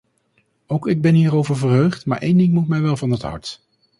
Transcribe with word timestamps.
Ook 0.67 0.87
ik 0.87 1.01
ben 1.01 1.13
hierover 1.15 1.57
verheugd, 1.57 2.05
maar 2.05 2.21
één 2.21 2.37
ding 2.37 2.53
moet 2.53 2.67
mij 2.67 2.81
wel 2.81 2.97
van 2.97 3.11
het 3.11 3.21
hart. 3.21 3.65